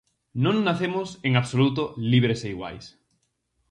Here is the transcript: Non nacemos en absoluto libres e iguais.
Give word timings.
Non 0.43 0.55
nacemos 0.67 1.07
en 1.27 1.31
absoluto 1.41 1.83
libres 2.11 2.39
e 2.45 2.47
iguais. 2.55 2.85